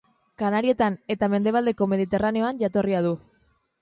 [0.41, 3.13] Kanarietan eta mendebaldeko Mediterraneoan jatorria du.